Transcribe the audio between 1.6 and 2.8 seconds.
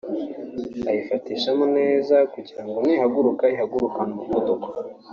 (Fixing) neza kugira ngo